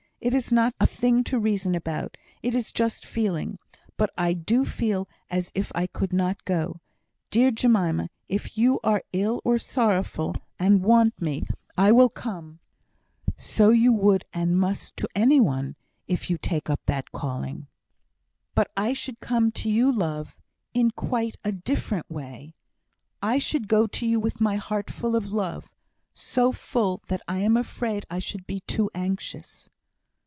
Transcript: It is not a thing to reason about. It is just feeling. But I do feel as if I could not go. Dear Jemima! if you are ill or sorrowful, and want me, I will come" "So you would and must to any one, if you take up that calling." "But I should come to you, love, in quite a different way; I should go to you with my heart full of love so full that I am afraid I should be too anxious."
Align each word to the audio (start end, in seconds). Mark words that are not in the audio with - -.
It 0.23 0.35
is 0.35 0.53
not 0.53 0.75
a 0.79 0.85
thing 0.85 1.23
to 1.23 1.39
reason 1.39 1.73
about. 1.73 2.15
It 2.43 2.53
is 2.53 2.71
just 2.71 3.07
feeling. 3.07 3.57
But 3.97 4.11
I 4.15 4.33
do 4.33 4.65
feel 4.65 5.09
as 5.31 5.51
if 5.55 5.71
I 5.73 5.87
could 5.87 6.13
not 6.13 6.45
go. 6.45 6.79
Dear 7.31 7.49
Jemima! 7.49 8.11
if 8.29 8.55
you 8.55 8.79
are 8.83 9.01
ill 9.13 9.41
or 9.43 9.57
sorrowful, 9.57 10.35
and 10.59 10.83
want 10.83 11.19
me, 11.19 11.47
I 11.75 11.91
will 11.91 12.07
come" 12.09 12.59
"So 13.35 13.71
you 13.71 13.91
would 13.93 14.23
and 14.31 14.59
must 14.59 14.95
to 14.97 15.07
any 15.15 15.39
one, 15.39 15.75
if 16.07 16.29
you 16.29 16.37
take 16.37 16.69
up 16.69 16.81
that 16.85 17.11
calling." 17.11 17.65
"But 18.53 18.69
I 18.77 18.93
should 18.93 19.21
come 19.21 19.51
to 19.53 19.71
you, 19.71 19.91
love, 19.91 20.37
in 20.71 20.91
quite 20.91 21.37
a 21.43 21.51
different 21.51 22.11
way; 22.11 22.53
I 23.23 23.39
should 23.39 23.67
go 23.67 23.87
to 23.87 24.05
you 24.05 24.19
with 24.19 24.39
my 24.39 24.57
heart 24.57 24.91
full 24.91 25.15
of 25.15 25.31
love 25.33 25.71
so 26.13 26.51
full 26.51 27.01
that 27.07 27.23
I 27.27 27.39
am 27.39 27.57
afraid 27.57 28.05
I 28.07 28.19
should 28.19 28.45
be 28.45 28.59
too 28.67 28.91
anxious." 28.93 29.67